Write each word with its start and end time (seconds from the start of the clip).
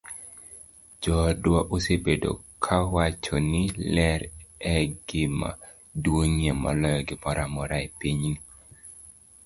Joodwa 1.01 1.59
osebedo 1.75 2.31
kawacho 2.63 3.35
ni 3.51 3.63
ler 3.95 4.21
e 4.75 4.77
gima 5.07 5.49
duong'ie 6.03 6.51
moloyo 6.61 7.01
gimoro 7.07 7.41
amora 7.47 7.77
e 7.85 7.87
pinyni. 7.99 8.33